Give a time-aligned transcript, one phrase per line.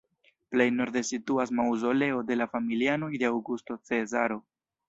[0.53, 4.43] Plej norde situas maŭzoleo de la familianoj de Aŭgusto Cezaro.